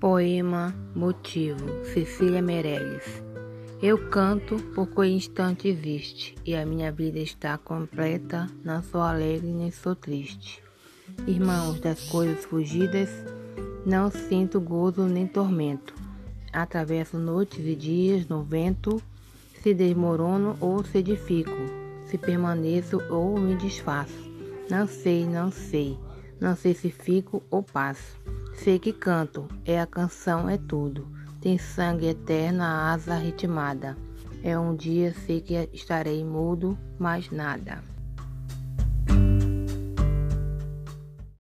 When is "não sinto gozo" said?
13.84-15.02